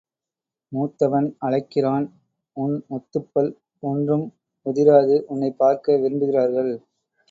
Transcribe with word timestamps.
மூத்தவன் 0.71 1.27
அழைக்கிறான் 1.39 2.07
உன்முத்துப் 2.57 3.29
பல் 3.33 3.53
ஒன்றும் 3.83 4.27
உதிராது 4.65 5.17
உன்னைப்பார்க்க 5.29 6.01
விரும்புகிறார்கள். 6.03 6.73